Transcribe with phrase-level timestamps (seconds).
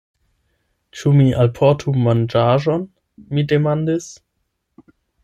[1.01, 2.87] Ĉu mi alportu manĝaĵon?
[3.37, 4.09] mi demandis.